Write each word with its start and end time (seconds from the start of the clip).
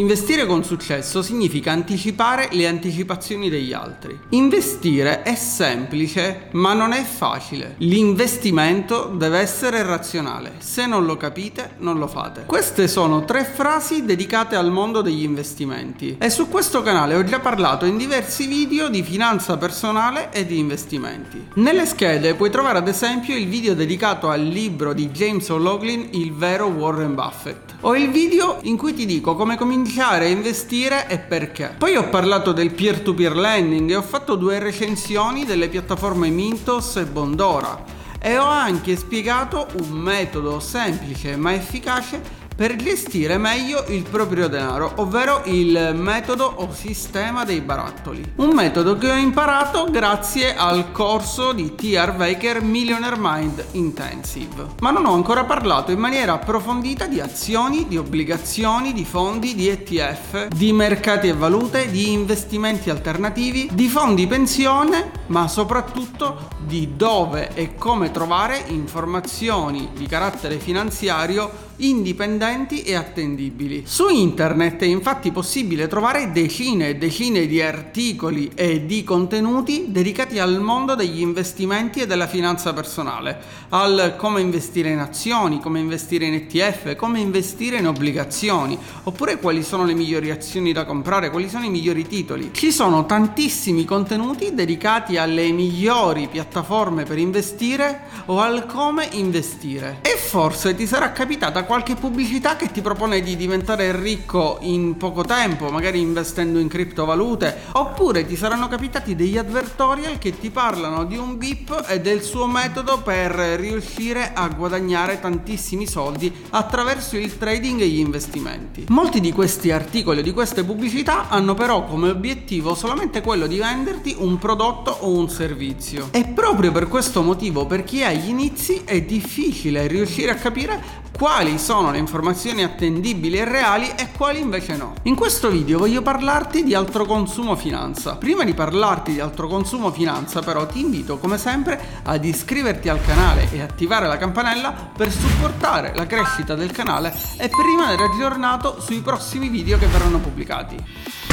Investire 0.00 0.46
con 0.46 0.62
successo 0.62 1.22
significa 1.22 1.72
anticipare 1.72 2.50
le 2.52 2.68
anticipazioni 2.68 3.50
degli 3.50 3.72
altri. 3.72 4.16
Investire 4.28 5.22
è 5.22 5.34
semplice, 5.34 6.50
ma 6.52 6.72
non 6.72 6.92
è 6.92 7.02
facile. 7.02 7.74
L'investimento 7.78 9.10
deve 9.12 9.40
essere 9.40 9.82
razionale. 9.82 10.52
Se 10.58 10.86
non 10.86 11.04
lo 11.04 11.16
capite, 11.16 11.72
non 11.78 11.98
lo 11.98 12.06
fate. 12.06 12.44
Queste 12.46 12.86
sono 12.86 13.24
tre 13.24 13.42
frasi 13.42 14.04
dedicate 14.04 14.54
al 14.54 14.70
mondo 14.70 15.02
degli 15.02 15.24
investimenti 15.24 16.16
e 16.16 16.30
su 16.30 16.48
questo 16.48 16.80
canale 16.80 17.16
ho 17.16 17.24
già 17.24 17.40
parlato 17.40 17.84
in 17.84 17.96
diversi 17.96 18.46
video 18.46 18.88
di 18.88 19.02
finanza 19.02 19.56
personale 19.56 20.30
e 20.30 20.46
di 20.46 20.60
investimenti. 20.60 21.44
Nelle 21.54 21.86
schede 21.86 22.36
puoi 22.36 22.50
trovare 22.50 22.78
ad 22.78 22.86
esempio 22.86 23.36
il 23.36 23.48
video 23.48 23.74
dedicato 23.74 24.28
al 24.28 24.44
libro 24.44 24.92
di 24.92 25.08
James 25.08 25.48
O'Loughlin 25.48 26.10
Il 26.12 26.32
vero 26.34 26.66
Warren 26.66 27.16
Buffett 27.16 27.74
ho 27.80 27.96
il 27.96 28.10
video 28.10 28.58
in 28.62 28.76
cui 28.76 28.92
ti 28.92 29.06
dico 29.06 29.34
come 29.34 29.56
cominciare 29.56 29.86
a 29.96 30.24
investire 30.24 31.08
e 31.08 31.18
perché. 31.18 31.74
Poi 31.76 31.96
ho 31.96 32.08
parlato 32.08 32.52
del 32.52 32.72
peer-to-peer 32.72 33.34
lending 33.34 33.90
e 33.90 33.96
ho 33.96 34.02
fatto 34.02 34.36
due 34.36 34.58
recensioni 34.58 35.44
delle 35.44 35.68
piattaforme 35.68 36.28
Mintos 36.28 36.96
e 36.96 37.04
Bondora. 37.06 37.82
E 38.20 38.36
ho 38.36 38.44
anche 38.44 38.96
spiegato 38.96 39.66
un 39.80 39.90
metodo 39.90 40.60
semplice 40.60 41.36
ma 41.36 41.54
efficace 41.54 42.47
per 42.58 42.74
gestire 42.74 43.38
meglio 43.38 43.84
il 43.86 44.02
proprio 44.02 44.48
denaro, 44.48 44.94
ovvero 44.96 45.42
il 45.44 45.92
metodo 45.94 46.44
o 46.56 46.72
sistema 46.72 47.44
dei 47.44 47.60
barattoli. 47.60 48.32
Un 48.34 48.48
metodo 48.52 48.98
che 48.98 49.08
ho 49.08 49.14
imparato 49.14 49.86
grazie 49.88 50.56
al 50.56 50.90
corso 50.90 51.52
di 51.52 51.76
T.R. 51.76 52.16
Waker 52.18 52.60
Millionaire 52.60 53.14
Mind 53.16 53.64
Intensive. 53.72 54.70
Ma 54.80 54.90
non 54.90 55.06
ho 55.06 55.12
ancora 55.12 55.44
parlato 55.44 55.92
in 55.92 56.00
maniera 56.00 56.32
approfondita 56.32 57.06
di 57.06 57.20
azioni, 57.20 57.86
di 57.86 57.96
obbligazioni, 57.96 58.92
di 58.92 59.04
fondi, 59.04 59.54
di 59.54 59.68
ETF, 59.68 60.48
di 60.48 60.72
mercati 60.72 61.28
e 61.28 61.34
valute, 61.34 61.88
di 61.92 62.10
investimenti 62.10 62.90
alternativi, 62.90 63.70
di 63.72 63.86
fondi 63.86 64.26
pensione, 64.26 65.12
ma 65.26 65.46
soprattutto 65.46 66.48
di 66.58 66.96
dove 66.96 67.54
e 67.54 67.76
come 67.76 68.10
trovare 68.10 68.64
informazioni 68.66 69.90
di 69.94 70.08
carattere 70.08 70.58
finanziario 70.58 71.66
indipendenti 71.78 72.82
e 72.82 72.94
attendibili. 72.94 73.82
Su 73.86 74.08
internet 74.08 74.82
è 74.82 74.86
infatti 74.86 75.30
possibile 75.30 75.86
trovare 75.86 76.32
decine 76.32 76.88
e 76.88 76.96
decine 76.96 77.46
di 77.46 77.60
articoli 77.60 78.50
e 78.54 78.86
di 78.86 79.04
contenuti 79.04 79.86
dedicati 79.88 80.38
al 80.38 80.60
mondo 80.60 80.94
degli 80.94 81.20
investimenti 81.20 82.00
e 82.00 82.06
della 82.06 82.26
finanza 82.26 82.72
personale, 82.72 83.40
al 83.70 84.14
come 84.16 84.40
investire 84.40 84.90
in 84.90 84.98
azioni, 84.98 85.60
come 85.60 85.78
investire 85.78 86.26
in 86.26 86.34
ETF, 86.34 86.96
come 86.96 87.20
investire 87.20 87.78
in 87.78 87.86
obbligazioni, 87.86 88.78
oppure 89.04 89.38
quali 89.38 89.62
sono 89.62 89.84
le 89.84 89.94
migliori 89.94 90.30
azioni 90.30 90.72
da 90.72 90.84
comprare, 90.84 91.30
quali 91.30 91.48
sono 91.48 91.64
i 91.64 91.70
migliori 91.70 92.06
titoli. 92.06 92.50
Ci 92.52 92.72
sono 92.72 93.06
tantissimi 93.06 93.84
contenuti 93.84 94.54
dedicati 94.54 95.16
alle 95.16 95.50
migliori 95.52 96.28
piattaforme 96.28 97.04
per 97.04 97.18
investire 97.18 98.00
o 98.26 98.40
al 98.40 98.66
come 98.66 99.08
investire. 99.12 99.98
E 100.02 100.16
forse 100.16 100.74
ti 100.74 100.86
sarà 100.86 101.12
capitata 101.12 101.64
qualche 101.68 101.96
pubblicità 101.96 102.56
che 102.56 102.70
ti 102.70 102.80
propone 102.80 103.20
di 103.20 103.36
diventare 103.36 103.94
ricco 103.94 104.56
in 104.62 104.96
poco 104.96 105.22
tempo, 105.22 105.68
magari 105.68 106.00
investendo 106.00 106.58
in 106.58 106.66
criptovalute, 106.66 107.64
oppure 107.72 108.24
ti 108.24 108.36
saranno 108.36 108.68
capitati 108.68 109.14
degli 109.14 109.36
advertorial 109.36 110.16
che 110.16 110.38
ti 110.38 110.48
parlano 110.48 111.04
di 111.04 111.18
un 111.18 111.36
VIP 111.36 111.84
e 111.86 112.00
del 112.00 112.22
suo 112.22 112.46
metodo 112.46 113.02
per 113.02 113.32
riuscire 113.32 114.32
a 114.32 114.48
guadagnare 114.48 115.20
tantissimi 115.20 115.86
soldi 115.86 116.32
attraverso 116.48 117.18
il 117.18 117.36
trading 117.36 117.82
e 117.82 117.88
gli 117.88 117.98
investimenti. 117.98 118.86
Molti 118.88 119.20
di 119.20 119.32
questi 119.32 119.70
articoli 119.70 120.20
o 120.20 120.22
di 120.22 120.32
queste 120.32 120.64
pubblicità 120.64 121.28
hanno 121.28 121.52
però 121.52 121.84
come 121.84 122.08
obiettivo 122.08 122.74
solamente 122.74 123.20
quello 123.20 123.46
di 123.46 123.58
venderti 123.58 124.16
un 124.16 124.38
prodotto 124.38 124.90
o 125.00 125.10
un 125.10 125.28
servizio. 125.28 126.08
E 126.12 126.24
proprio 126.24 126.72
per 126.72 126.88
questo 126.88 127.20
motivo, 127.20 127.66
per 127.66 127.84
chi 127.84 128.00
è 128.00 128.04
agli 128.04 128.30
inizi, 128.30 128.84
è 128.86 129.02
difficile 129.02 129.86
riuscire 129.86 130.30
a 130.30 130.36
capire 130.36 131.04
quali 131.18 131.58
sono 131.58 131.90
le 131.90 131.98
informazioni 131.98 132.62
attendibili 132.62 133.38
e 133.38 133.44
reali 133.44 133.90
e 133.96 134.12
quali 134.16 134.38
invece 134.38 134.76
no. 134.76 134.94
In 135.02 135.16
questo 135.16 135.50
video 135.50 135.76
voglio 135.76 136.00
parlarti 136.00 136.62
di 136.62 136.74
altro 136.74 137.06
consumo 137.06 137.56
finanza. 137.56 138.14
Prima 138.14 138.44
di 138.44 138.54
parlarti 138.54 139.14
di 139.14 139.18
altro 139.18 139.48
consumo 139.48 139.90
finanza 139.90 140.42
però 140.42 140.64
ti 140.66 140.78
invito 140.78 141.18
come 141.18 141.36
sempre 141.36 142.00
ad 142.04 142.24
iscriverti 142.24 142.88
al 142.88 143.04
canale 143.04 143.50
e 143.50 143.60
attivare 143.60 144.06
la 144.06 144.16
campanella 144.16 144.72
per 144.96 145.10
supportare 145.10 145.92
la 145.96 146.06
crescita 146.06 146.54
del 146.54 146.70
canale 146.70 147.12
e 147.36 147.48
per 147.48 147.64
rimanere 147.64 148.04
aggiornato 148.04 148.80
sui 148.80 149.00
prossimi 149.00 149.48
video 149.48 149.76
che 149.76 149.86
verranno 149.86 150.18
pubblicati. 150.18 151.27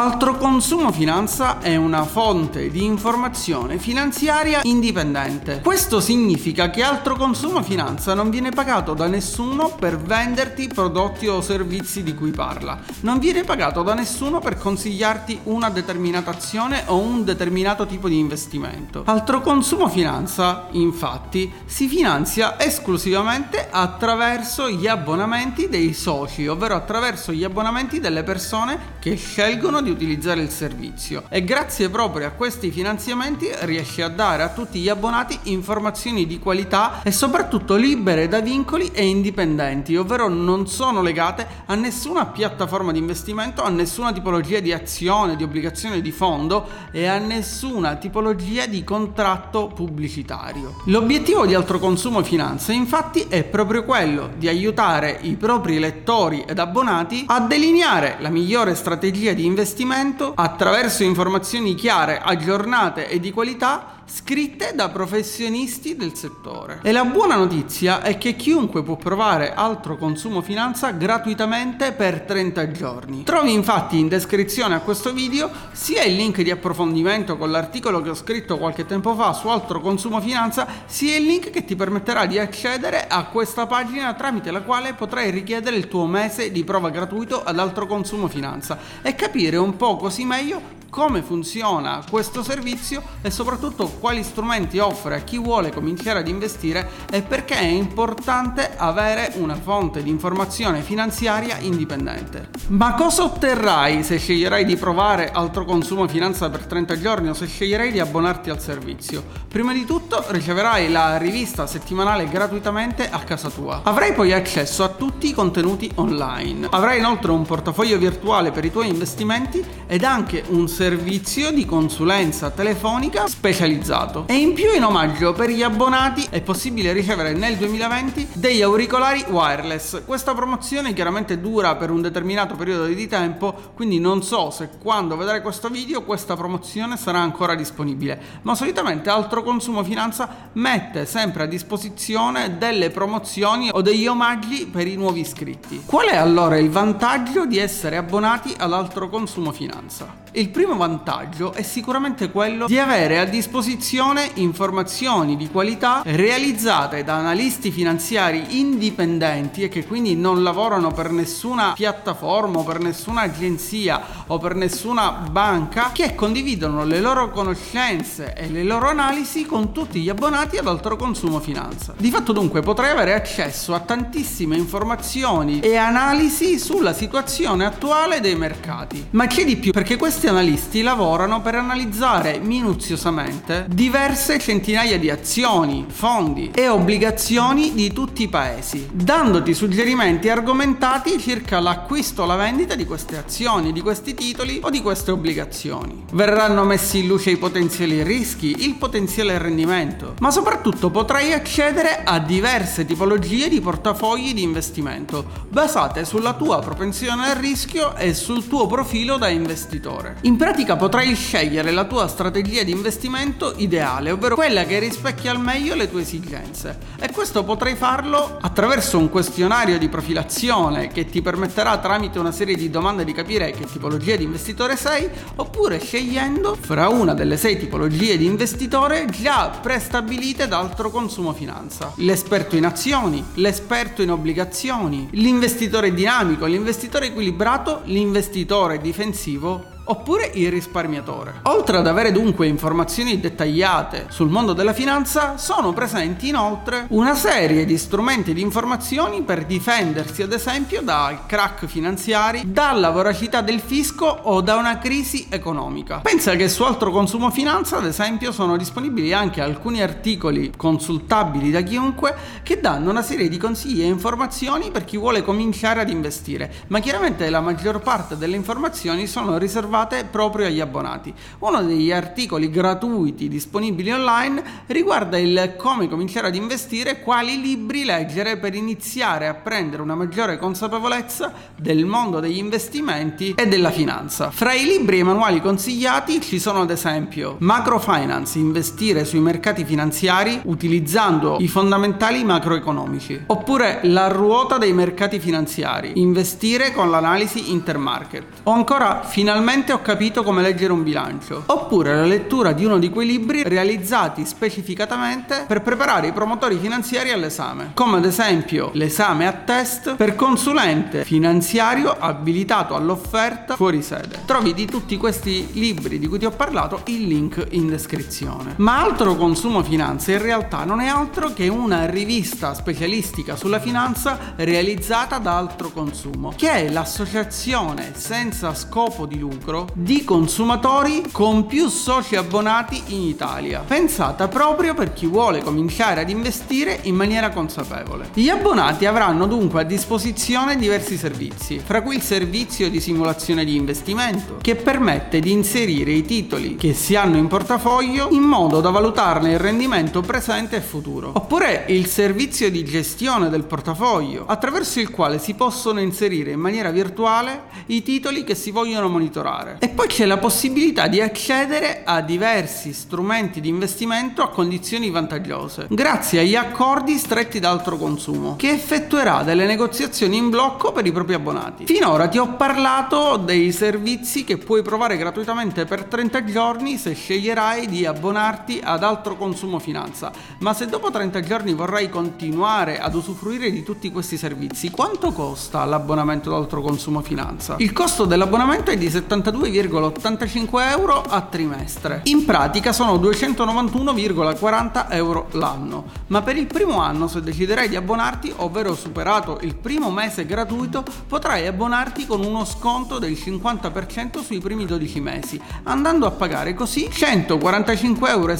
Altro 0.00 0.36
Consumo 0.36 0.92
Finanza 0.92 1.58
è 1.58 1.74
una 1.74 2.04
fonte 2.04 2.70
di 2.70 2.84
informazione 2.84 3.78
finanziaria 3.78 4.60
indipendente. 4.62 5.60
Questo 5.60 5.98
significa 5.98 6.70
che 6.70 6.84
Altro 6.84 7.16
Consumo 7.16 7.64
Finanza 7.64 8.14
non 8.14 8.30
viene 8.30 8.50
pagato 8.50 8.94
da 8.94 9.08
nessuno 9.08 9.70
per 9.70 9.98
venderti 9.98 10.68
prodotti 10.68 11.26
o 11.26 11.40
servizi 11.40 12.04
di 12.04 12.14
cui 12.14 12.30
parla. 12.30 12.78
Non 13.00 13.18
viene 13.18 13.42
pagato 13.42 13.82
da 13.82 13.94
nessuno 13.94 14.38
per 14.38 14.56
consigliarti 14.56 15.40
una 15.44 15.68
determinata 15.68 16.30
azione 16.30 16.84
o 16.86 16.98
un 16.98 17.24
determinato 17.24 17.84
tipo 17.84 18.06
di 18.06 18.20
investimento. 18.20 19.02
Altro 19.04 19.40
Consumo 19.40 19.88
Finanza, 19.88 20.68
infatti, 20.70 21.52
si 21.64 21.88
finanzia 21.88 22.56
esclusivamente 22.60 23.66
attraverso 23.68 24.70
gli 24.70 24.86
abbonamenti 24.86 25.68
dei 25.68 25.92
soci, 25.92 26.46
ovvero 26.46 26.76
attraverso 26.76 27.32
gli 27.32 27.42
abbonamenti 27.42 27.98
delle 27.98 28.22
persone 28.22 28.94
che 29.00 29.16
scelgono 29.16 29.80
di 29.80 29.86
di 29.88 29.94
utilizzare 29.94 30.42
il 30.42 30.50
servizio 30.50 31.24
e 31.28 31.42
grazie 31.42 31.88
proprio 31.88 32.26
a 32.26 32.30
questi 32.30 32.70
finanziamenti 32.70 33.48
riesce 33.60 34.02
a 34.02 34.08
dare 34.08 34.42
a 34.42 34.50
tutti 34.50 34.78
gli 34.78 34.88
abbonati 34.88 35.38
informazioni 35.44 36.26
di 36.26 36.38
qualità 36.38 37.02
e 37.02 37.10
soprattutto 37.10 37.76
libere 37.76 38.28
da 38.28 38.40
vincoli 38.40 38.90
e 38.92 39.04
indipendenti, 39.06 39.96
ovvero 39.96 40.28
non 40.28 40.66
sono 40.66 41.00
legate 41.00 41.46
a 41.66 41.74
nessuna 41.74 42.26
piattaforma 42.26 42.92
di 42.92 42.98
investimento, 42.98 43.62
a 43.62 43.70
nessuna 43.70 44.12
tipologia 44.12 44.60
di 44.60 44.72
azione, 44.72 45.36
di 45.36 45.42
obbligazione 45.42 46.00
di 46.00 46.12
fondo 46.12 46.68
e 46.90 47.06
a 47.06 47.18
nessuna 47.18 47.96
tipologia 47.96 48.66
di 48.66 48.84
contratto 48.84 49.68
pubblicitario. 49.68 50.82
L'obiettivo 50.86 51.46
di 51.46 51.54
Altro 51.54 51.78
Consumo 51.78 52.22
Finanza 52.22 52.72
infatti 52.72 53.26
è 53.28 53.44
proprio 53.44 53.84
quello 53.84 54.30
di 54.36 54.48
aiutare 54.48 55.18
i 55.22 55.36
propri 55.36 55.78
lettori 55.78 56.44
ed 56.46 56.58
abbonati 56.58 57.24
a 57.26 57.40
delineare 57.40 58.16
la 58.20 58.28
migliore 58.28 58.74
strategia 58.74 59.32
di 59.32 59.44
investimento 59.44 59.76
investimento 59.82 60.32
attraverso 60.34 61.04
informazioni 61.04 61.74
chiare, 61.74 62.18
aggiornate 62.18 63.08
e 63.08 63.20
di 63.20 63.30
qualità 63.30 63.97
scritte 64.08 64.72
da 64.74 64.88
professionisti 64.88 65.94
del 65.94 66.14
settore. 66.14 66.80
E 66.82 66.92
la 66.92 67.04
buona 67.04 67.36
notizia 67.36 68.00
è 68.00 68.16
che 68.16 68.36
chiunque 68.36 68.82
può 68.82 68.96
provare 68.96 69.52
altro 69.52 69.96
consumo 69.96 70.40
finanza 70.40 70.90
gratuitamente 70.92 71.92
per 71.92 72.22
30 72.22 72.70
giorni. 72.70 73.22
Trovi 73.24 73.52
infatti 73.52 73.98
in 73.98 74.08
descrizione 74.08 74.74
a 74.74 74.80
questo 74.80 75.12
video 75.12 75.50
sia 75.72 76.04
il 76.04 76.16
link 76.16 76.40
di 76.40 76.50
approfondimento 76.50 77.36
con 77.36 77.50
l'articolo 77.50 78.00
che 78.00 78.10
ho 78.10 78.14
scritto 78.14 78.56
qualche 78.56 78.86
tempo 78.86 79.14
fa 79.14 79.34
su 79.34 79.48
altro 79.48 79.80
consumo 79.80 80.20
finanza, 80.20 80.66
sia 80.86 81.16
il 81.16 81.24
link 81.24 81.50
che 81.50 81.64
ti 81.64 81.76
permetterà 81.76 82.24
di 82.24 82.38
accedere 82.38 83.06
a 83.06 83.24
questa 83.26 83.66
pagina 83.66 84.14
tramite 84.14 84.50
la 84.50 84.62
quale 84.62 84.94
potrai 84.94 85.30
richiedere 85.30 85.76
il 85.76 85.88
tuo 85.88 86.06
mese 86.06 86.50
di 86.50 86.64
prova 86.64 86.88
gratuito 86.88 87.44
ad 87.44 87.58
altro 87.58 87.86
consumo 87.86 88.26
finanza 88.26 88.78
e 89.02 89.14
capire 89.14 89.58
un 89.58 89.76
po' 89.76 89.96
così 89.96 90.24
meglio 90.24 90.77
come 90.90 91.22
funziona 91.22 92.02
questo 92.08 92.42
servizio 92.42 93.02
e 93.20 93.30
soprattutto 93.30 93.88
quali 94.00 94.22
strumenti 94.22 94.78
offre 94.78 95.16
a 95.16 95.18
chi 95.20 95.38
vuole 95.38 95.70
cominciare 95.70 96.20
ad 96.20 96.28
investire 96.28 96.88
e 97.10 97.22
perché 97.22 97.56
è 97.56 97.64
importante 97.64 98.70
avere 98.76 99.32
una 99.36 99.54
fonte 99.54 100.02
di 100.02 100.10
informazione 100.10 100.82
finanziaria 100.82 101.58
indipendente. 101.58 102.50
Ma 102.68 102.94
cosa 102.94 103.24
otterrai 103.24 104.02
se 104.02 104.18
sceglierai 104.18 104.64
di 104.64 104.76
provare 104.76 105.30
altro 105.30 105.64
consumo 105.64 106.08
finanza 106.08 106.48
per 106.48 106.64
30 106.64 106.98
giorni 106.98 107.28
o 107.28 107.34
se 107.34 107.46
sceglierai 107.46 107.92
di 107.92 108.00
abbonarti 108.00 108.50
al 108.50 108.60
servizio? 108.60 109.22
Prima 109.48 109.72
di 109.72 109.84
tutto 109.84 110.24
riceverai 110.28 110.90
la 110.90 111.16
rivista 111.16 111.66
settimanale 111.66 112.28
gratuitamente 112.28 113.08
a 113.08 113.18
casa 113.20 113.50
tua. 113.50 113.80
Avrai 113.84 114.12
poi 114.12 114.32
accesso 114.32 114.84
a 114.84 114.88
tutti 114.88 115.28
i 115.28 115.32
contenuti 115.32 115.90
online. 115.96 116.68
Avrai 116.70 116.98
inoltre 116.98 117.30
un 117.30 117.44
portafoglio 117.44 117.98
virtuale 117.98 118.50
per 118.50 118.64
i 118.64 118.70
tuoi 118.70 118.88
investimenti 118.88 119.64
ed 119.86 120.04
anche 120.04 120.44
un 120.48 120.68
servizio 120.78 121.50
di 121.50 121.66
consulenza 121.66 122.50
telefonica 122.50 123.26
specializzato. 123.26 124.26
E 124.28 124.36
in 124.36 124.52
più 124.52 124.72
in 124.72 124.84
omaggio 124.84 125.32
per 125.32 125.50
gli 125.50 125.64
abbonati 125.64 126.24
è 126.30 126.40
possibile 126.40 126.92
ricevere 126.92 127.32
nel 127.32 127.56
2020 127.56 128.28
degli 128.34 128.62
auricolari 128.62 129.24
wireless. 129.28 130.04
Questa 130.04 130.34
promozione 130.34 130.92
chiaramente 130.92 131.40
dura 131.40 131.74
per 131.74 131.90
un 131.90 132.00
determinato 132.00 132.54
periodo 132.54 132.84
di 132.84 133.08
tempo, 133.08 133.72
quindi 133.74 133.98
non 133.98 134.22
so 134.22 134.50
se 134.50 134.68
quando 134.80 135.16
vedrai 135.16 135.42
questo 135.42 135.68
video 135.68 136.04
questa 136.04 136.36
promozione 136.36 136.96
sarà 136.96 137.18
ancora 137.18 137.56
disponibile, 137.56 138.20
ma 138.42 138.54
solitamente 138.54 139.10
Altro 139.10 139.42
Consumo 139.42 139.82
Finanza 139.82 140.50
mette 140.52 141.06
sempre 141.06 141.42
a 141.42 141.46
disposizione 141.46 142.56
delle 142.56 142.90
promozioni 142.90 143.68
o 143.72 143.82
degli 143.82 144.06
omaggi 144.06 144.66
per 144.66 144.86
i 144.86 144.94
nuovi 144.94 145.22
iscritti. 145.22 145.82
Qual 145.84 146.06
è 146.06 146.14
allora 146.14 146.56
il 146.56 146.70
vantaggio 146.70 147.46
di 147.46 147.58
essere 147.58 147.96
abbonati 147.96 148.54
all'Altro 148.56 149.08
Consumo 149.08 149.50
Finanza? 149.50 150.26
Il 150.32 150.50
primo 150.50 150.67
vantaggio 150.76 151.52
è 151.52 151.62
sicuramente 151.62 152.30
quello 152.30 152.66
di 152.66 152.78
avere 152.78 153.18
a 153.18 153.24
disposizione 153.24 154.30
informazioni 154.34 155.36
di 155.36 155.48
qualità 155.48 156.02
realizzate 156.04 157.04
da 157.04 157.14
analisti 157.14 157.70
finanziari 157.70 158.58
indipendenti 158.58 159.62
e 159.62 159.68
che 159.68 159.86
quindi 159.86 160.14
non 160.14 160.42
lavorano 160.42 160.90
per 160.90 161.10
nessuna 161.10 161.72
piattaforma 161.72 162.58
o 162.58 162.62
per 162.64 162.80
nessuna 162.80 163.22
agenzia 163.22 164.00
o 164.26 164.38
per 164.38 164.54
nessuna 164.54 165.10
banca 165.30 165.90
che 165.92 166.14
condividono 166.14 166.84
le 166.84 167.00
loro 167.00 167.30
conoscenze 167.30 168.34
e 168.34 168.48
le 168.48 168.64
loro 168.64 168.88
analisi 168.88 169.46
con 169.46 169.72
tutti 169.72 170.00
gli 170.00 170.08
abbonati 170.08 170.58
ad 170.58 170.66
altro 170.66 170.96
consumo 170.96 171.40
finanza. 171.40 171.94
Di 171.96 172.10
fatto 172.10 172.32
dunque 172.32 172.60
potrai 172.60 172.90
avere 172.90 173.14
accesso 173.14 173.74
a 173.74 173.80
tantissime 173.80 174.56
informazioni 174.56 175.60
e 175.60 175.76
analisi 175.76 176.58
sulla 176.58 176.92
situazione 176.92 177.64
attuale 177.64 178.20
dei 178.20 178.36
mercati. 178.36 179.06
Ma 179.10 179.26
c'è 179.26 179.44
di 179.44 179.56
più 179.56 179.72
perché 179.72 179.96
questi 179.96 180.26
analisti 180.26 180.57
lavorano 180.82 181.40
per 181.40 181.54
analizzare 181.54 182.38
minuziosamente 182.38 183.66
diverse 183.68 184.38
centinaia 184.38 184.98
di 184.98 185.10
azioni, 185.10 185.86
fondi 185.88 186.50
e 186.54 186.68
obbligazioni 186.68 187.74
di 187.74 187.92
tutti 187.92 188.22
i 188.22 188.28
paesi, 188.28 188.88
dandoti 188.92 189.54
suggerimenti 189.54 190.28
argomentati 190.28 191.18
circa 191.18 191.60
l'acquisto 191.60 192.22
o 192.22 192.26
la 192.26 192.36
vendita 192.36 192.74
di 192.74 192.84
queste 192.84 193.16
azioni, 193.16 193.72
di 193.72 193.80
questi 193.80 194.14
titoli 194.14 194.60
o 194.62 194.70
di 194.70 194.82
queste 194.82 195.10
obbligazioni. 195.10 196.04
Verranno 196.12 196.64
messi 196.64 197.00
in 197.00 197.06
luce 197.06 197.30
i 197.30 197.36
potenziali 197.36 198.02
rischi, 198.02 198.64
il 198.64 198.74
potenziale 198.74 199.38
rendimento, 199.38 200.14
ma 200.20 200.30
soprattutto 200.30 200.90
potrai 200.90 201.32
accedere 201.32 202.02
a 202.04 202.18
diverse 202.18 202.84
tipologie 202.84 203.48
di 203.48 203.60
portafogli 203.60 204.34
di 204.34 204.42
investimento 204.42 205.46
basate 205.48 206.04
sulla 206.04 206.34
tua 206.34 206.58
propensione 206.60 207.30
al 207.30 207.36
rischio 207.36 207.96
e 207.96 208.14
sul 208.14 208.46
tuo 208.46 208.66
profilo 208.66 209.16
da 209.16 209.28
investitore. 209.28 210.16
In 210.22 210.36
pratica 210.48 210.76
potrai 210.76 211.14
scegliere 211.14 211.70
la 211.72 211.84
tua 211.84 212.08
strategia 212.08 212.62
di 212.62 212.70
investimento 212.70 213.52
ideale, 213.58 214.12
ovvero 214.12 214.34
quella 214.34 214.64
che 214.64 214.78
rispecchia 214.78 215.30
al 215.30 215.38
meglio 215.38 215.74
le 215.74 215.90
tue 215.90 216.00
esigenze. 216.00 216.78
E 216.98 217.10
questo 217.12 217.44
potrai 217.44 217.74
farlo 217.74 218.38
attraverso 218.40 218.96
un 218.96 219.10
questionario 219.10 219.76
di 219.76 219.90
profilazione 219.90 220.88
che 220.88 221.04
ti 221.04 221.20
permetterà 221.20 221.76
tramite 221.76 222.18
una 222.18 222.32
serie 222.32 222.56
di 222.56 222.70
domande 222.70 223.04
di 223.04 223.12
capire 223.12 223.50
che 223.50 223.66
tipologia 223.66 224.16
di 224.16 224.24
investitore 224.24 224.78
sei, 224.78 225.06
oppure 225.36 225.80
scegliendo 225.80 226.56
fra 226.58 226.88
una 226.88 227.12
delle 227.12 227.36
sei 227.36 227.58
tipologie 227.58 228.16
di 228.16 228.24
investitore 228.24 229.04
già 229.04 229.50
prestabilite 229.60 230.48
da 230.48 230.60
altro 230.60 230.88
consumo 230.88 231.34
finanza. 231.34 231.92
L'esperto 231.96 232.56
in 232.56 232.64
azioni, 232.64 233.22
l'esperto 233.34 234.00
in 234.00 234.12
obbligazioni, 234.12 235.08
l'investitore 235.10 235.92
dinamico, 235.92 236.46
l'investitore 236.46 237.08
equilibrato, 237.08 237.82
l'investitore 237.84 238.78
difensivo 238.78 239.76
oppure 239.90 240.30
il 240.34 240.50
risparmiatore. 240.50 241.40
Oltre 241.42 241.78
ad 241.78 241.86
avere 241.86 242.12
dunque 242.12 242.46
informazioni 242.46 243.20
dettagliate 243.20 244.06
sul 244.08 244.28
mondo 244.28 244.52
della 244.52 244.72
finanza, 244.72 245.36
sono 245.36 245.72
presenti 245.72 246.28
inoltre 246.28 246.86
una 246.88 247.14
serie 247.14 247.64
di 247.64 247.78
strumenti 247.78 248.34
di 248.34 248.40
informazioni 248.40 249.22
per 249.22 249.44
difendersi 249.46 250.22
ad 250.22 250.32
esempio 250.32 250.82
dai 250.82 251.18
crack 251.26 251.66
finanziari, 251.66 252.42
dalla 252.46 252.90
voracità 252.90 253.40
del 253.40 253.60
fisco 253.60 254.06
o 254.06 254.40
da 254.40 254.56
una 254.56 254.78
crisi 254.78 255.26
economica. 255.30 256.00
Pensa 256.00 256.36
che 256.36 256.48
su 256.48 256.62
altro 256.64 256.90
consumo 256.90 257.30
finanza 257.30 257.78
ad 257.78 257.86
esempio 257.86 258.32
sono 258.32 258.56
disponibili 258.56 259.12
anche 259.12 259.40
alcuni 259.40 259.82
articoli 259.82 260.52
consultabili 260.56 261.50
da 261.50 261.62
chiunque 261.62 262.14
che 262.42 262.60
danno 262.60 262.90
una 262.90 263.02
serie 263.02 263.28
di 263.28 263.38
consigli 263.38 263.82
e 263.82 263.86
informazioni 263.86 264.70
per 264.70 264.84
chi 264.84 264.96
vuole 264.96 265.22
cominciare 265.22 265.80
ad 265.80 265.88
investire, 265.88 266.52
ma 266.68 266.80
chiaramente 266.80 267.28
la 267.30 267.40
maggior 267.40 267.80
parte 267.80 268.16
delle 268.16 268.36
informazioni 268.36 269.06
sono 269.06 269.38
riservate 269.38 269.76
riservate 269.78 270.04
proprio 270.10 270.46
agli 270.46 270.60
abbonati. 270.60 271.12
Uno 271.40 271.62
degli 271.62 271.92
articoli 271.92 272.50
gratuiti 272.50 273.28
disponibili 273.28 273.92
online 273.92 274.42
riguarda 274.66 275.18
il 275.18 275.54
come 275.56 275.88
cominciare 275.88 276.28
ad 276.28 276.34
investire 276.34 277.00
quali 277.00 277.40
libri 277.40 277.84
leggere 277.84 278.38
per 278.38 278.54
iniziare 278.54 279.28
a 279.28 279.34
prendere 279.34 279.82
una 279.82 279.94
maggiore 279.94 280.38
consapevolezza 280.38 281.32
del 281.56 281.84
mondo 281.84 282.20
degli 282.20 282.38
investimenti 282.38 283.34
e 283.36 283.46
della 283.46 283.70
finanza. 283.70 284.30
Fra 284.30 284.52
i 284.52 284.64
libri 284.64 284.96
e 284.96 285.00
i 285.00 285.04
manuali 285.04 285.40
consigliati 285.40 286.20
ci 286.20 286.38
sono 286.38 286.62
ad 286.62 286.70
esempio 286.70 287.36
Macrofinance, 287.38 288.38
investire 288.38 289.04
sui 289.04 289.20
mercati 289.20 289.64
finanziari 289.64 290.40
utilizzando 290.44 291.36
i 291.40 291.48
fondamentali 291.48 292.24
macroeconomici, 292.24 293.24
oppure 293.26 293.80
La 293.82 294.08
ruota 294.08 294.58
dei 294.58 294.72
mercati 294.72 295.18
finanziari, 295.18 295.92
investire 295.96 296.72
con 296.72 296.90
l'analisi 296.90 297.52
intermarket, 297.52 298.24
o 298.44 298.52
ancora 298.52 299.02
finalmente 299.04 299.67
finalmente 299.68 299.72
ho 299.72 299.82
capito 299.82 300.22
come 300.22 300.40
leggere 300.42 300.72
un 300.72 300.82
bilancio. 300.82 301.42
Oppure 301.46 301.94
la 301.94 302.04
lettura 302.04 302.52
di 302.52 302.64
uno 302.64 302.78
di 302.78 302.88
quei 302.88 303.06
libri 303.06 303.42
realizzati 303.42 304.24
specificatamente 304.24 305.44
per 305.46 305.62
preparare 305.62 306.08
i 306.08 306.12
promotori 306.12 306.58
finanziari 306.58 307.10
all'esame, 307.10 307.72
come 307.74 307.98
ad 307.98 308.04
esempio 308.04 308.70
l'esame 308.72 309.26
a 309.26 309.32
test 309.32 309.96
per 309.96 310.14
consulente 310.14 311.04
finanziario 311.04 311.94
abilitato 311.98 312.74
all'offerta 312.74 313.56
fuori 313.56 313.82
sede. 313.82 314.20
Trovi 314.24 314.54
di 314.54 314.66
tutti 314.66 314.96
questi 314.96 315.48
libri 315.52 315.98
di 315.98 316.06
cui 316.06 316.18
ti 316.18 316.24
ho 316.24 316.30
parlato 316.30 316.82
il 316.86 317.06
link 317.06 317.46
in 317.50 317.68
descrizione. 317.68 318.54
Ma 318.56 318.80
altro 318.80 319.16
consumo 319.16 319.62
finanza 319.62 320.12
in 320.12 320.22
realtà 320.22 320.64
non 320.64 320.80
è 320.80 320.86
altro 320.86 321.32
che 321.32 321.48
una 321.48 321.86
rivista 321.86 322.54
specialistica 322.54 323.36
sulla 323.36 323.60
finanza 323.60 324.34
realizzata 324.36 325.18
da 325.18 325.36
altro 325.36 325.70
consumo, 325.70 326.32
che 326.36 326.50
è 326.50 326.70
l'associazione 326.70 327.92
senza 327.94 328.54
scopo 328.54 329.06
di 329.06 329.18
lucro 329.18 329.57
numero 329.58 329.66
di 329.74 330.04
consumatori 330.04 331.04
con 331.10 331.46
più 331.46 331.68
soci 331.68 332.16
abbonati 332.16 332.82
in 332.88 333.02
Italia, 333.02 333.64
pensata 333.66 334.28
proprio 334.28 334.74
per 334.74 334.92
chi 334.92 335.06
vuole 335.06 335.42
cominciare 335.42 336.02
ad 336.02 336.10
investire 336.10 336.80
in 336.82 336.94
maniera 336.94 337.30
consapevole. 337.30 338.10
Gli 338.12 338.28
abbonati 338.28 338.86
avranno 338.86 339.26
dunque 339.26 339.62
a 339.62 339.64
disposizione 339.64 340.56
diversi 340.56 340.96
servizi, 340.96 341.58
fra 341.58 341.82
cui 341.82 341.96
il 341.96 342.02
servizio 342.02 342.70
di 342.70 342.80
simulazione 342.80 343.44
di 343.44 343.56
investimento, 343.56 344.38
che 344.40 344.54
permette 344.54 345.20
di 345.20 345.32
inserire 345.32 345.92
i 345.92 346.04
titoli 346.04 346.56
che 346.56 346.74
si 346.74 346.94
hanno 346.94 347.16
in 347.16 347.26
portafoglio 347.26 348.08
in 348.10 348.22
modo 348.22 348.60
da 348.60 348.70
valutarne 348.70 349.32
il 349.32 349.38
rendimento 349.38 350.02
presente 350.02 350.56
e 350.56 350.60
futuro, 350.60 351.12
oppure 351.14 351.64
il 351.68 351.86
servizio 351.86 352.50
di 352.50 352.64
gestione 352.64 353.28
del 353.28 353.44
portafoglio, 353.44 354.24
attraverso 354.26 354.80
il 354.80 354.90
quale 354.90 355.18
si 355.18 355.34
possono 355.34 355.80
inserire 355.80 356.32
in 356.32 356.40
maniera 356.40 356.70
virtuale 356.70 357.44
i 357.66 357.82
titoli 357.82 358.24
che 358.24 358.34
si 358.34 358.50
vogliono 358.50 358.88
monitorare 358.88 359.47
fare. 359.48 359.56
E 359.58 359.68
poi 359.68 359.86
c'è 359.86 360.04
la 360.04 360.18
possibilità 360.18 360.86
di 360.88 361.00
accedere 361.00 361.82
a 361.84 362.00
diversi 362.00 362.72
strumenti 362.72 363.40
di 363.40 363.48
investimento 363.48 364.22
a 364.22 364.28
condizioni 364.28 364.90
vantaggiose, 364.90 365.66
grazie 365.70 366.20
agli 366.20 366.36
accordi 366.36 366.96
stretti 366.98 367.38
da 367.38 367.50
altro 367.50 367.76
consumo, 367.76 368.36
che 368.36 368.50
effettuerà 368.50 369.22
delle 369.22 369.46
negoziazioni 369.46 370.16
in 370.16 370.30
blocco 370.30 370.72
per 370.72 370.86
i 370.86 370.92
propri 370.92 371.14
abbonati. 371.14 371.64
Finora 371.66 372.08
ti 372.08 372.18
ho 372.18 372.34
parlato 372.34 373.16
dei 373.16 373.52
servizi 373.52 374.24
che 374.24 374.36
puoi 374.36 374.62
provare 374.62 374.96
gratuitamente 374.96 375.64
per 375.64 375.84
30 375.84 376.24
giorni 376.24 376.76
se 376.76 376.92
sceglierai 376.92 377.66
di 377.66 377.86
abbonarti 377.86 378.60
ad 378.62 378.82
altro 378.82 379.16
consumo 379.16 379.58
finanza, 379.58 380.12
ma 380.40 380.52
se 380.52 380.66
dopo 380.66 380.90
30 380.90 381.20
giorni 381.20 381.54
vorrai 381.54 381.88
continuare 381.88 382.78
ad 382.78 382.94
usufruire 382.94 383.50
di 383.50 383.62
tutti 383.62 383.90
questi 383.90 384.16
servizi, 384.16 384.70
quanto 384.70 385.12
costa 385.12 385.64
l'abbonamento 385.64 386.30
ad 386.30 386.42
altro 386.42 386.60
consumo 386.60 387.00
finanza? 387.00 387.56
Il 387.58 387.72
costo 387.72 388.04
dell'abbonamento 388.04 388.70
è 388.70 388.76
di 388.76 388.90
72 388.90 389.27
2,85 389.30 390.70
euro 390.70 391.02
a 391.02 391.20
trimestre. 391.22 392.02
In 392.04 392.24
pratica 392.24 392.72
sono 392.72 392.96
291,40 392.96 394.86
euro 394.90 395.28
l'anno, 395.32 395.84
ma 396.08 396.22
per 396.22 396.36
il 396.36 396.46
primo 396.46 396.80
anno 396.80 397.08
se 397.08 397.20
deciderai 397.20 397.68
di 397.68 397.76
abbonarti, 397.76 398.32
ovvero 398.36 398.74
superato 398.74 399.38
il 399.42 399.54
primo 399.54 399.90
mese 399.90 400.26
gratuito, 400.26 400.84
potrai 401.06 401.46
abbonarti 401.46 402.06
con 402.06 402.24
uno 402.24 402.44
sconto 402.44 402.98
del 402.98 403.12
50% 403.12 404.22
sui 404.22 404.38
primi 404.38 404.66
12 404.66 405.00
mesi, 405.00 405.40
andando 405.64 406.06
a 406.06 406.10
pagare 406.10 406.54
così 406.54 406.88
145,70 406.90 408.06
euro 408.08 408.36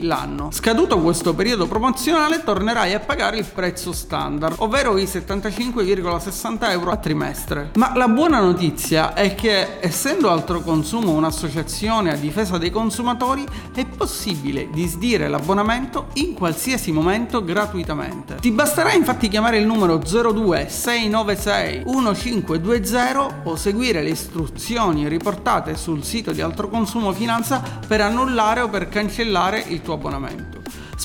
l'anno. 0.00 0.50
Scaduto 0.50 1.00
questo 1.00 1.34
periodo 1.34 1.66
promozionale 1.66 2.42
tornerai 2.42 2.94
a 2.94 3.00
pagare 3.00 3.38
il 3.38 3.46
prezzo 3.46 3.92
standard, 3.92 4.56
ovvero 4.58 4.96
i 4.98 5.04
75,60 5.04 6.70
euro 6.70 6.90
a 6.90 6.96
trimestre. 6.96 7.70
Ma 7.74 7.92
la 7.94 8.08
buona 8.08 8.40
notizia 8.40 9.14
è 9.14 9.34
che 9.34 9.69
essendo 9.80 10.30
Altro 10.30 10.60
Consumo 10.60 11.12
un'associazione 11.12 12.12
a 12.12 12.16
difesa 12.16 12.58
dei 12.58 12.70
consumatori 12.70 13.46
è 13.74 13.84
possibile 13.86 14.68
disdire 14.70 15.28
l'abbonamento 15.28 16.08
in 16.14 16.34
qualsiasi 16.34 16.92
momento 16.92 17.44
gratuitamente. 17.44 18.36
Ti 18.40 18.50
basterà 18.50 18.92
infatti 18.92 19.28
chiamare 19.28 19.58
il 19.58 19.66
numero 19.66 19.98
02 19.98 20.68
696 20.68 21.82
1520 21.84 23.34
o 23.44 23.56
seguire 23.56 24.02
le 24.02 24.10
istruzioni 24.10 25.08
riportate 25.08 25.76
sul 25.76 26.04
sito 26.04 26.32
di 26.32 26.40
Altro 26.40 26.68
Consumo 26.68 27.12
Finanza 27.12 27.62
per 27.86 28.00
annullare 28.00 28.60
o 28.60 28.68
per 28.68 28.88
cancellare 28.88 29.64
il 29.68 29.82
tuo 29.82 29.94
abbonamento. 29.94 30.59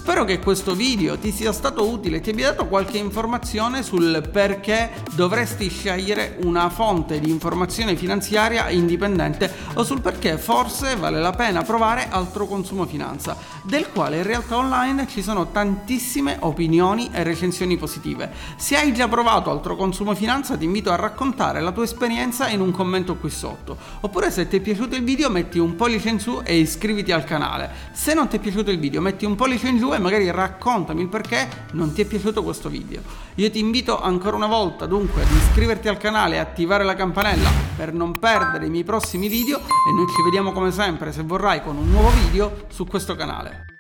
Spero 0.05 0.24
che 0.24 0.38
questo 0.38 0.75
video 0.75 1.17
ti 1.17 1.31
sia 1.31 1.51
stato 1.51 1.89
utile 1.89 2.17
e 2.17 2.21
ti 2.21 2.29
abbia 2.29 2.51
dato 2.51 2.67
qualche 2.67 3.00
informazione 3.00 3.81
sul 3.81 4.29
perché 4.31 4.91
dovresti 5.15 5.67
scegliere 5.67 6.38
una 6.43 6.69
fonte 6.69 7.19
di 7.19 7.31
informazione 7.31 7.95
finanziaria 7.95 8.69
indipendente 8.69 9.51
o 9.74 9.83
sul 9.83 10.01
perché 10.01 10.38
forse 10.38 10.95
vale 10.95 11.19
la 11.19 11.31
pena 11.31 11.63
provare 11.63 12.05
altro 12.07 12.45
consumo 12.45 12.85
finanza, 12.85 13.35
del 13.63 13.89
quale 13.91 14.17
in 14.17 14.24
realtà 14.24 14.57
online 14.57 15.07
ci 15.07 15.24
sono 15.24 15.47
tantissime 15.47 16.38
opinioni 16.41 17.09
e 17.12 17.24
recensioni 17.24 17.75
positive. 17.75 18.31
Se 18.57 18.77
hai 18.77 18.93
già 18.93 19.07
provato 19.07 19.50
altro 19.50 19.75
consumo 19.75 20.13
finanza 20.13 20.55
ti 20.55 20.65
invito 20.65 20.91
a 20.91 20.97
raccontare 20.97 21.62
la 21.62 21.71
tua 21.71 21.83
esperienza 21.83 22.47
in 22.47 22.62
un 22.62 22.69
commento 22.69 23.15
qui 23.15 23.31
sotto, 23.31 23.75
oppure 24.01 24.29
se 24.29 24.47
ti 24.47 24.57
è 24.57 24.59
piaciuto 24.59 24.95
il 24.95 25.03
video 25.03 25.31
metti 25.31 25.57
un 25.57 25.75
pollice 25.75 26.09
in 26.09 26.19
su 26.19 26.41
e 26.43 26.57
iscriviti 26.57 27.12
al 27.12 27.24
canale. 27.24 27.71
Se 27.91 28.13
non 28.13 28.27
ti 28.27 28.35
è 28.35 28.39
piaciuto 28.39 28.69
il 28.69 28.77
video 28.77 29.01
metti 29.01 29.25
un 29.25 29.33
pollice 29.33 29.67
in 29.67 29.79
giù 29.79 29.93
e 29.95 29.99
magari 29.99 30.29
raccontami 30.31 31.01
il 31.01 31.07
perché 31.07 31.47
non 31.71 31.93
ti 31.93 32.01
è 32.01 32.05
piaciuto 32.05 32.43
questo 32.43 32.69
video. 32.69 33.01
Io 33.35 33.49
ti 33.51 33.59
invito 33.59 33.99
ancora 34.01 34.35
una 34.35 34.47
volta 34.47 34.85
dunque 34.85 35.23
ad 35.23 35.31
iscriverti 35.31 35.87
al 35.87 35.97
canale 35.97 36.35
e 36.35 36.39
attivare 36.39 36.83
la 36.83 36.95
campanella 36.95 37.49
per 37.75 37.93
non 37.93 38.17
perdere 38.19 38.65
i 38.65 38.69
miei 38.69 38.83
prossimi 38.83 39.27
video 39.27 39.59
e 39.59 39.93
noi 39.95 40.07
ci 40.07 40.21
vediamo 40.23 40.51
come 40.51 40.71
sempre 40.71 41.11
se 41.11 41.23
vorrai 41.23 41.61
con 41.61 41.75
un 41.75 41.89
nuovo 41.89 42.09
video 42.09 42.65
su 42.69 42.85
questo 42.85 43.15
canale. 43.15 43.75